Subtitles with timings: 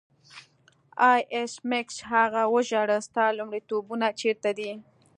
[1.09, 4.71] آه ایس میکس هغه وژړل ستا لومړیتوبونه چیرته دي